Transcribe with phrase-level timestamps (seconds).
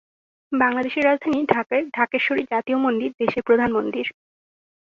[0.51, 4.05] বাংলাদেশের রাজধানী ঢাকার ঢাকেশ্বরী জাতীয় মন্দির দেশের প্রধান মন্দির।